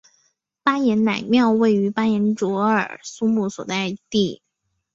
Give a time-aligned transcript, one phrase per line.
[0.63, 4.41] 巴彦乃庙位于巴彦淖尔苏木所在地。